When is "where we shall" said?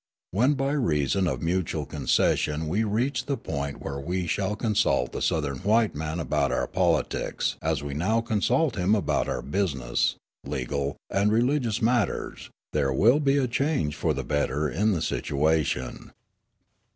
3.83-4.55